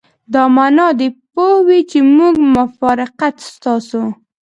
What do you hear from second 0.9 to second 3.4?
دې پوه وي چې موږ مفارقت